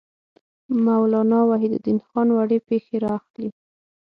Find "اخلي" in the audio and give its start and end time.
3.19-3.47